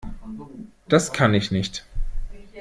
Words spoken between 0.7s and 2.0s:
Das kann ich nicht.